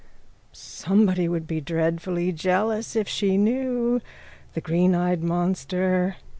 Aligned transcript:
_Somebody 0.55 1.29
would 1.29 1.45
be 1.45 1.61
dreadfully 1.61 2.31
jealous 2.31 2.95
if 2.95 3.07
she 3.07 3.37
knew. 3.37 4.01
The 4.55 4.61
greeneyed 4.61 5.21
monster. 5.21 6.15